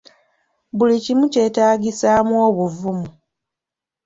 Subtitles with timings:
[0.77, 3.07] Buli kimu kyetaagisaamu obuvumu.